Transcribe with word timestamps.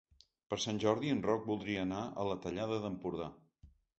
Per 0.53 0.57
Sant 0.63 0.79
Jordi 0.83 1.11
en 1.15 1.19
Roc 1.25 1.43
voldria 1.51 1.83
anar 1.87 2.01
a 2.23 2.27
la 2.31 2.39
Tallada 2.47 2.79
d'Empordà. 2.87 3.31